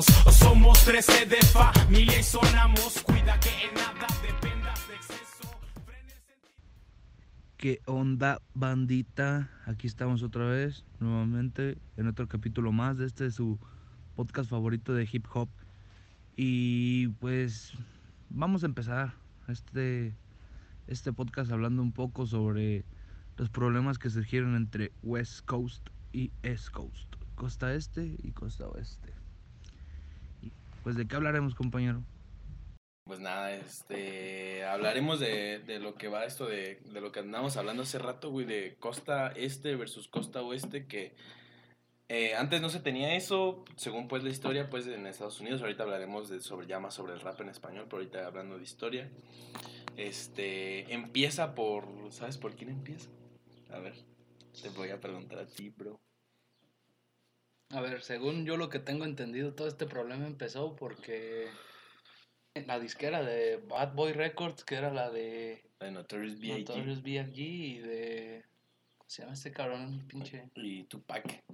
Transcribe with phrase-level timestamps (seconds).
[0.00, 3.02] Somos 13 de familia y sonamos.
[3.02, 5.60] Cuida que en nada dependas de exceso.
[7.56, 9.50] ¿Qué onda, bandita?
[9.66, 13.58] Aquí estamos otra vez, nuevamente, en otro capítulo más de este su
[14.14, 15.48] podcast favorito de hip hop.
[16.36, 17.72] Y pues
[18.30, 19.14] vamos a empezar
[19.48, 20.14] este,
[20.86, 22.84] este podcast hablando un poco sobre
[23.36, 29.18] los problemas que surgieron entre West Coast y East Coast, costa este y costa oeste.
[30.88, 32.02] Pues de qué hablaremos, compañero.
[33.04, 37.58] Pues nada, este, hablaremos de, de lo que va esto de, de lo que andamos
[37.58, 41.14] hablando hace rato, güey, de costa este versus costa oeste, que
[42.08, 45.82] eh, antes no se tenía eso, según pues la historia, pues en Estados Unidos, ahorita
[45.82, 49.10] hablaremos de, sobre, ya más sobre el rap en español, pero ahorita hablando de historia,
[49.98, 53.10] este, empieza por, ¿sabes por quién empieza?
[53.68, 53.92] A ver,
[54.62, 56.00] te voy a preguntar a ti, bro.
[57.70, 61.48] A ver, según yo lo que tengo entendido, todo este problema empezó porque
[62.66, 66.58] la disquera de Bad Boy Records, que era la de De Notorious B.I.G.
[66.60, 67.36] Notorious B.I.G.
[67.36, 68.44] y de...
[68.96, 70.06] ¿Cómo se llama este cabrón?
[70.08, 70.48] Pinche...
[70.54, 71.44] y Tupac.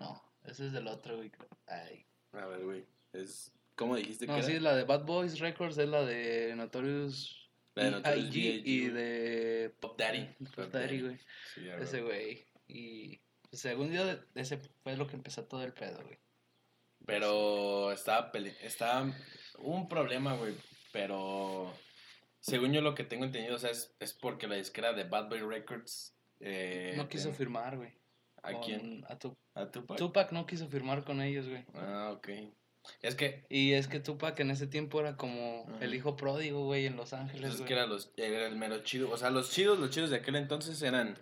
[0.00, 1.30] No, ese es del otro, güey.
[1.66, 2.04] Ay.
[2.32, 5.88] A ver, güey, es, ¿cómo dijiste que No, sí, la de Bad Boys Records es
[5.88, 8.62] la de Notorious La de Notorious B.I.G.
[8.64, 9.72] Y de...
[9.80, 10.26] Pop Daddy.
[10.56, 11.18] Pop Daddy, güey.
[11.54, 12.44] Sí, Ese güey.
[12.66, 13.20] Y
[13.52, 14.02] según yo,
[14.34, 16.18] ese fue lo que empezó todo el pedo, güey.
[17.06, 19.10] Pero estaba, pele- estaba
[19.58, 20.54] un problema, güey.
[20.92, 21.72] Pero
[22.40, 25.28] según yo lo que tengo entendido, o sea, es, es porque la disquera de Bad
[25.28, 26.14] Boy Records.
[26.40, 27.92] Eh, No quiso ten- firmar, güey.
[28.42, 29.04] ¿A con- quién?
[29.08, 29.98] A tu- ¿A Tupac?
[29.98, 31.64] Tupac no quiso firmar con ellos, güey.
[31.74, 32.28] Ah, ok.
[33.02, 36.86] Es que, Y es que Tupac en ese tiempo era como el hijo pródigo, güey,
[36.86, 37.68] en Los Ángeles, es güey.
[37.68, 39.10] que era, los, era el mero chido.
[39.10, 41.18] O sea, los chidos, los chidos de aquel entonces eran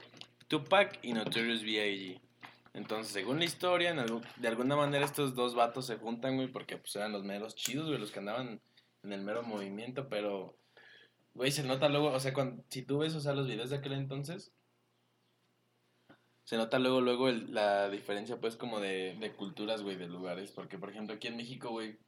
[0.48, 2.20] Tupac y Notorious B.I.G.
[2.74, 6.48] Entonces, según la historia, en algún- de alguna manera estos dos vatos se juntan, güey,
[6.48, 8.60] porque pues eran los meros chidos, güey, los que andaban
[9.02, 10.56] en el mero movimiento, pero,
[11.34, 13.76] güey, se nota luego, o sea, cuando, si tú ves, o sea, los videos de
[13.76, 14.52] aquel entonces,
[16.44, 20.52] se nota luego, luego el- la diferencia, pues, como de, de culturas, güey, de lugares,
[20.52, 21.98] porque, por ejemplo, aquí en México, güey,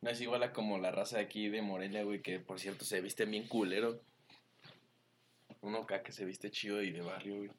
[0.00, 2.84] no es igual a como la raza de aquí de Morelia, güey, que, por cierto,
[2.84, 4.00] se viste bien culero.
[5.62, 7.50] Uno acá que se viste chido y de barrio, güey.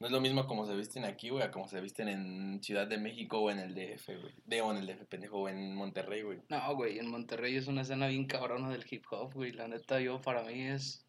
[0.00, 2.86] No es lo mismo como se visten aquí, güey, a como se visten en Ciudad
[2.86, 4.32] de México o en el DF, güey.
[4.46, 6.38] De, o en el DF, pendejo, o en Monterrey, güey.
[6.48, 9.50] No, güey, en Monterrey es una escena bien cabrona del hip hop, güey.
[9.50, 11.04] La neta, yo para mí es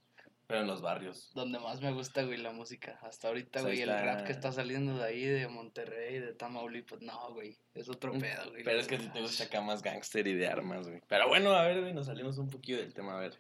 [0.48, 1.30] Pero en los barrios.
[1.36, 2.98] donde más me gusta, güey, la música.
[3.04, 6.18] Hasta ahorita, O sea, güey, el está- rap que está saliendo de ahí, de Monterrey,
[6.18, 8.64] de Tamaulipas, no, güey, es otro pedo, güey.
[8.64, 11.02] Pero es que ti te gusta acá más gangster y de armas, güey.
[11.08, 13.38] Pero bueno, a ver, güey, nos salimos un poquillo del tema, a ver.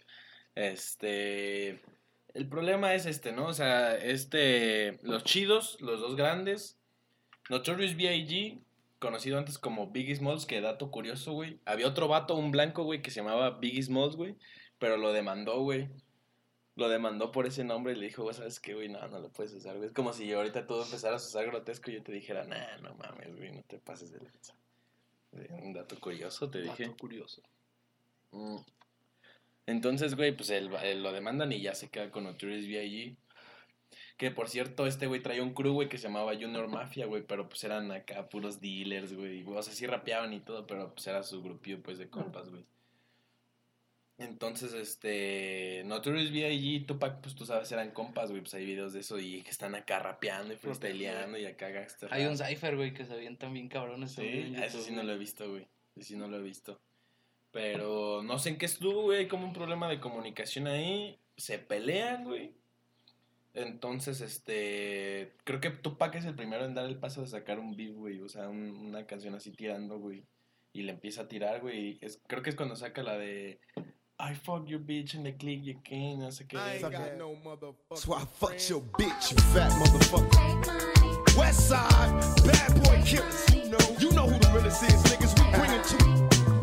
[0.53, 1.79] Este.
[2.33, 3.47] El problema es este, ¿no?
[3.47, 4.99] O sea, este.
[5.01, 6.77] Los chidos, los dos grandes.
[7.49, 8.59] Notorious B.I.G.,
[8.99, 11.59] conocido antes como Biggie Smalls, que dato curioso, güey.
[11.65, 14.35] Había otro vato, un blanco, güey, que se llamaba Biggie Smalls, güey.
[14.77, 15.89] Pero lo demandó, güey.
[16.75, 18.87] Lo demandó por ese nombre y le dijo, güey, ¿sabes qué, güey?
[18.87, 19.87] No, no lo puedes usar, güey.
[19.87, 22.93] Es como si ahorita tú empezaras a usar grotesco y yo te dijera, nah, no
[22.95, 24.53] mames, güey, no te pases de lanza.
[25.33, 26.83] Eh, Un dato curioso, te dije.
[26.83, 27.41] Dato curioso.
[28.31, 28.57] Mm.
[29.69, 33.15] Entonces, güey, pues él, él lo demandan y ya se queda con Notorious B.I.G.
[34.17, 37.21] Que por cierto, este güey traía un crew, güey, que se llamaba Junior Mafia, güey,
[37.21, 39.45] pero pues eran acá puros dealers, güey.
[39.45, 42.65] O sea, sí rapeaban y todo, pero pues era su grupillo, pues, de compas, güey.
[44.17, 46.87] Entonces, este, Notorious B.I.G.
[46.87, 49.75] Tupac, pues tú sabes, eran compas, güey, pues hay videos de eso y que están
[49.75, 53.69] acá rapeando y freestyleando y acá gangster Hay un cipher, güey, que se avientan bien
[53.69, 54.13] cabrones.
[54.13, 55.67] Sí, YouTube, sí no lo he visto, güey.
[55.95, 56.81] Ese sí no lo he visto.
[57.51, 59.19] Pero no sé en qué estuvo, güey.
[59.19, 61.17] Hay como un problema de comunicación ahí.
[61.37, 62.51] Se pelean, güey.
[63.55, 65.33] Entonces, este.
[65.43, 68.21] Creo que Tupac es el primero en dar el paso de sacar un beat, güey.
[68.21, 70.23] O sea, un- una canción así tirando, güey.
[70.73, 71.97] Y le empieza a tirar, güey.
[72.01, 73.59] Es, creo que es cuando saca la de.
[74.21, 76.57] I fuck your bitch in the click you can, no sé qué.
[76.57, 77.95] I ain't got no motherfucker.
[77.97, 81.37] So I fucked your bitch, you fat motherfucker.
[81.37, 82.11] West side,
[82.45, 83.45] bad boy killers.
[83.55, 85.33] You know, you know who the realest is, niggas.
[85.39, 86.58] We bring it to you.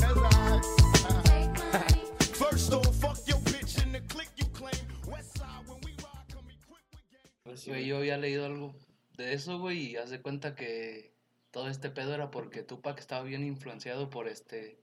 [7.67, 8.75] Sí, Güey, yo había leído algo
[9.17, 11.13] de eso, güey, y haz de cuenta que
[11.51, 14.79] todo este pedo era porque Tupac estaba bien influenciado por este.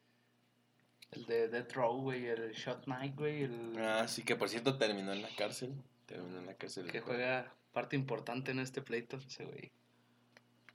[1.12, 4.78] El de Death Row, güey, el Shot Knight, güey, el Ah, sí, que por cierto
[4.78, 5.74] terminó en la cárcel.
[6.08, 6.92] Terminó en la cárcel.
[6.92, 9.72] que juega parte importante en este pleito, ese güey.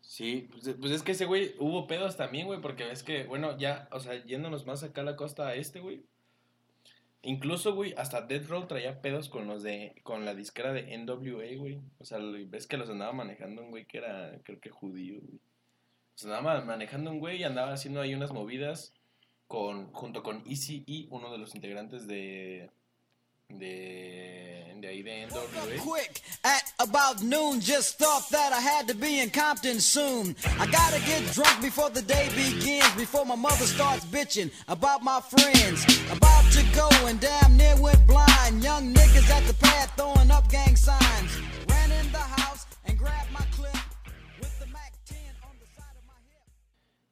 [0.01, 3.59] Sí, pues, pues es que ese güey hubo pedos también, güey, porque es que, bueno,
[3.59, 6.05] ya, o sea, yéndonos más acá a la costa este, güey.
[7.23, 11.57] Incluso, güey, hasta Death Row traía pedos con los de, con la disquera de NWA,
[11.57, 11.81] güey.
[11.99, 15.41] O sea, ves que los andaba manejando un güey que era, creo que judío, güey.
[16.13, 18.95] Los andaba manejando un güey y andaba haciendo ahí unas movidas
[19.47, 22.71] con, junto con ECE, uno de los integrantes de,
[23.57, 25.79] de, de ahí de NWA.
[25.81, 30.37] Quick, at about noon, just thought that I had to be in Compton soon.
[30.59, 35.21] I gotta get drunk before the day begins, before my mother starts bitching about my
[35.21, 35.85] friends.
[36.13, 38.63] About to go and damn near went blind.
[38.63, 41.39] Young niggas at the pad throwing up gang signs.
[41.69, 43.77] Ran in the house and grabbed my clip
[44.41, 46.45] with the Mac 10 on the side of my hip.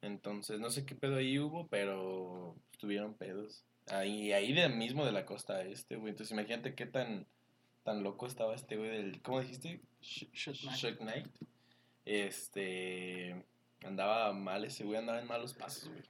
[0.02, 3.64] Entonces, no sé qué pedo ahí hubo, pero tuvieron pedos.
[3.88, 6.10] Ahí, ahí de mismo de la costa este, güey.
[6.10, 7.26] Entonces, imagínate qué tan,
[7.84, 9.22] tan loco estaba este güey del.
[9.22, 9.80] ¿Cómo dijiste?
[10.02, 11.26] Sh- Shook Knight.
[12.04, 13.44] Este.
[13.84, 16.02] Andaba mal ese güey, andaba en malos pasos, güey.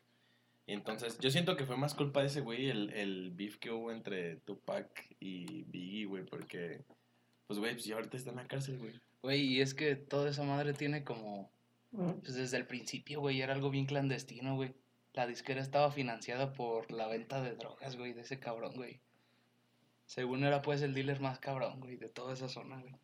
[0.66, 3.70] Y entonces, yo siento que fue más culpa de ese güey el, el beef que
[3.70, 4.88] hubo entre Tupac
[5.20, 6.80] y Biggie, güey, porque.
[7.46, 8.92] Pues, güey, pues ya ahorita está en la cárcel, güey.
[9.22, 11.50] Güey, y es que toda esa madre tiene como.
[11.92, 14.74] Pues desde el principio, güey, era algo bien clandestino, güey.
[15.16, 19.00] La disquera estaba financiada por la venta de drogas, güey, de ese cabrón, güey.
[20.04, 22.94] Según era, pues, el dealer más cabrón, güey, de toda esa zona, güey.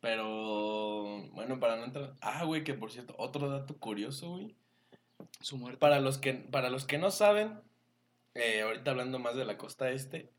[0.00, 1.28] Pero.
[1.32, 2.14] Bueno, para no entrar.
[2.20, 4.54] Ah, güey, que por cierto, otro dato curioso, güey.
[5.40, 5.80] Su muerte.
[5.80, 7.60] Para los que, para los que no saben,
[8.34, 10.30] eh, ahorita hablando más de la costa este,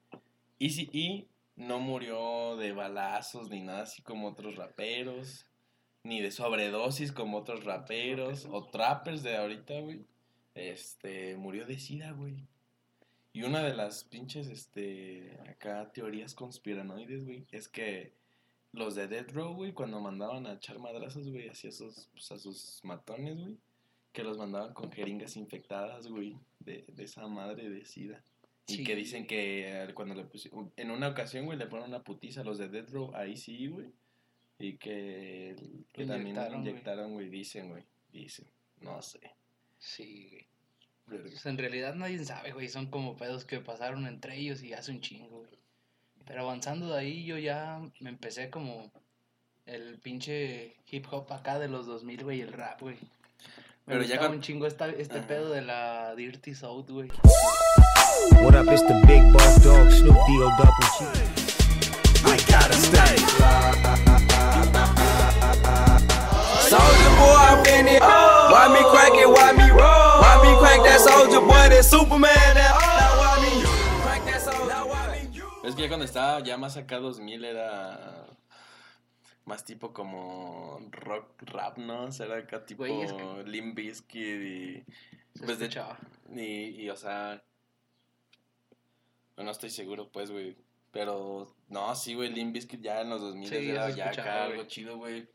[0.59, 1.27] Easy E
[1.57, 5.45] no murió de balazos ni nada así como otros raperos,
[6.03, 10.05] ni de sobredosis como otros raperos o trappers de ahorita, güey.
[10.59, 12.35] Este, murió de sida, güey.
[13.31, 18.11] Y una de las pinches, este, acá teorías conspiranoides, güey, es que
[18.73, 22.39] los de Death Row, güey, cuando mandaban a echar madrazos, güey, hacia sus, pues, a
[22.39, 23.57] sus matones, güey,
[24.11, 28.21] que los mandaban con jeringas infectadas, güey, de, de esa madre de sida.
[28.67, 28.83] Y Sí.
[28.83, 32.41] que dicen que eh, cuando le pusieron, en una ocasión, güey, le ponen una putiza
[32.41, 33.91] a los de Death Row, ahí sí, güey.
[34.59, 35.55] Y que,
[35.93, 38.45] que también inyectaron, güey, dicen, güey, dicen,
[38.81, 39.19] no sé.
[39.79, 40.47] Sí, güey.
[41.07, 41.29] Verga.
[41.31, 42.69] Pues en realidad nadie sabe, güey.
[42.69, 45.57] Son como pedos que pasaron entre ellos y hace un chingo, güey.
[46.25, 48.91] Pero avanzando de ahí, yo ya me empecé como
[49.65, 52.95] el pinche hip hop acá de los 2000, güey, el rap, güey.
[53.85, 55.27] Me Pero ya con- un chingo esta- este Ajá.
[55.27, 57.09] pedo de la Dirty South, güey.
[58.43, 60.75] What up, it's the big boss dog, Snoop D-O double.
[62.25, 63.17] We gotta stay.
[66.69, 68.01] Soldier boy, I'm in it.
[68.01, 69.27] Why me crack it?
[69.27, 69.68] Why me
[70.99, 71.69] soldier boy?
[71.69, 72.55] That Superman?
[72.55, 73.63] That now why me
[74.03, 74.67] crack that soldier?
[74.67, 75.45] Now why me you?
[75.63, 78.25] Es que ya cuando estaba ya más acá 2000 era
[79.45, 82.03] más tipo como rock rap, ¿no?
[82.05, 84.83] O sea, era acá tipo Güey, es que- Limp Bizkit y...
[85.35, 85.97] Se Pues de escuchaba.
[86.35, 87.41] Y, y, o sea...
[89.37, 90.55] No estoy seguro, pues, güey.
[90.91, 94.29] Pero, no, sí, güey, Limp Bizkit ya en los 2000 Sí, era se ya escuchaba,
[94.31, 95.27] acá algo chido, güey.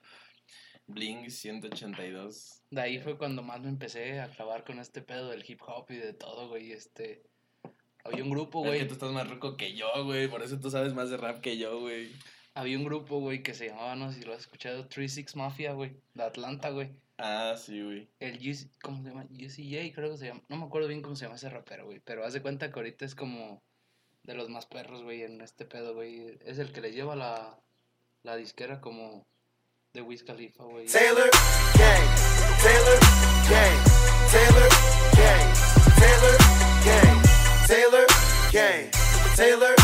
[0.86, 2.62] Blink 182.
[2.70, 5.86] De ahí fue cuando más me empecé a clavar con este pedo del hip hop
[5.90, 6.72] y de todo, güey.
[6.72, 7.22] Este.
[8.04, 8.88] Había un grupo, Es que güey.
[8.88, 10.28] tú estás más rico que yo, güey.
[10.28, 12.10] Por eso tú sabes más de rap que yo, güey.
[12.52, 15.72] Había un grupo, güey, que se llamaba, no sé si lo has escuchado, 36 Mafia,
[15.72, 15.96] güey.
[16.12, 16.90] De Atlanta, güey.
[17.16, 18.08] Ah, sí, güey.
[18.20, 19.24] El GC, ¿cómo se llama?
[19.30, 20.42] GCJ, creo que se llama.
[20.48, 22.00] No me acuerdo bien cómo se llama ese rapero, güey.
[22.04, 23.62] Pero haz de cuenta que ahorita es como
[24.24, 26.38] de los más perros, güey, en este pedo, güey.
[26.44, 27.58] Es el que le lleva la,
[28.22, 29.26] la disquera como
[29.94, 30.86] de Wiz Khalifa, güey.
[30.86, 31.30] Taylor
[31.78, 32.08] Gang,
[32.60, 32.98] Taylor
[33.48, 33.78] Gang,
[34.32, 34.68] Taylor
[35.14, 35.54] Gang,
[36.00, 36.36] Taylor
[36.84, 37.22] Gang,
[37.68, 38.06] Taylor
[38.52, 38.90] Gang,
[39.36, 39.74] Taylor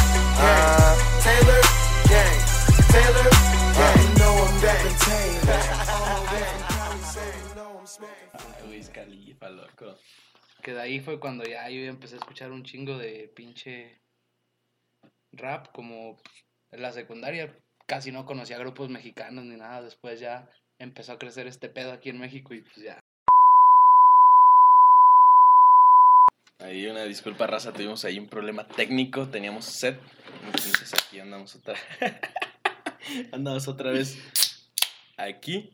[0.43, 1.63] Gang, Taylor
[2.11, 2.39] Gang,
[2.91, 3.31] Taylor
[3.79, 4.01] Gang.
[4.03, 5.63] You know I'm rapping Taylor.
[7.47, 8.69] You know I'm smoking.
[8.69, 9.97] Wiz Khalifa, loco.
[10.61, 14.03] Que de ahí fue cuando ya yo empecé a escuchar un chingo de pinche
[15.31, 16.19] rap, como
[16.73, 17.57] en la secundaria
[17.91, 22.09] casi no conocía grupos mexicanos ni nada, después ya empezó a crecer este pedo aquí
[22.09, 23.01] en México y pues ya.
[26.61, 29.99] Ahí una disculpa, raza, tuvimos ahí un problema técnico, teníamos set,
[30.47, 31.75] entonces aquí andamos otra
[33.33, 34.17] andamos otra vez
[35.17, 35.71] aquí.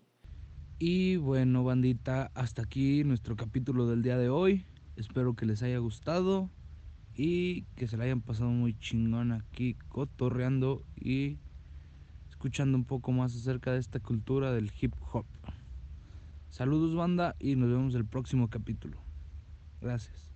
[0.78, 4.64] Y bueno, bandita, hasta aquí nuestro capítulo del día de hoy.
[4.96, 6.48] Espero que les haya gustado
[7.14, 11.36] y que se la hayan pasado muy chingón aquí cotorreando y
[12.46, 15.26] escuchando un poco más acerca de esta cultura del hip hop.
[16.48, 18.98] Saludos banda y nos vemos el próximo capítulo.
[19.80, 20.35] Gracias.